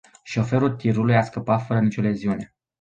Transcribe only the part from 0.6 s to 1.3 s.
tirului a